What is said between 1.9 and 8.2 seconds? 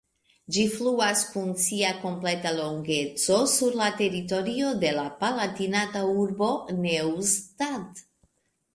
kompleta longeco sur la teritorio de la palatinata urbo Neustadt.